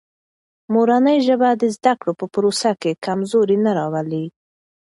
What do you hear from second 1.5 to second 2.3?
د زده کړو په